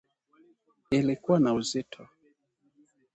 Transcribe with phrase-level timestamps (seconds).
[0.91, 2.07] Ilikuwa na uzito